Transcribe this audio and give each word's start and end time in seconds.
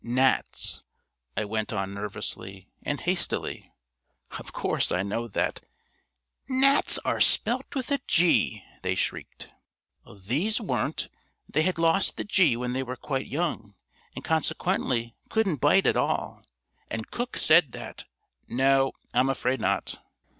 "Gnats," 0.03 0.81
I 1.37 1.45
went 1.45 1.71
on 1.71 1.93
nervously 1.93 2.67
and 2.81 2.99
hastily. 3.01 3.71
"Of 4.39 4.51
course 4.51 4.91
I 4.91 5.03
know 5.03 5.27
that" 5.27 5.61
"Gnats 6.49 6.97
are 7.05 7.19
spelt 7.19 7.75
with 7.75 7.91
a 7.91 7.99
G," 8.07 8.63
they 8.81 8.95
shrieked. 8.95 9.49
"These 10.25 10.59
weren't. 10.59 11.07
They 11.47 11.61
had 11.61 11.77
lost 11.77 12.17
the 12.17 12.23
G 12.23 12.57
when 12.57 12.73
they 12.73 12.81
were 12.81 12.95
quite 12.95 13.27
young, 13.27 13.75
and 14.15 14.25
consequently 14.25 15.13
couldn't 15.29 15.57
bite 15.61 15.85
at 15.85 15.95
all, 15.95 16.41
and 16.89 17.11
Cook 17.11 17.37
said 17.37 17.71
that" 17.73 18.05
"No; 18.47 18.93
I'm 19.13 19.29
afraid 19.29 19.59
not." 19.61 19.97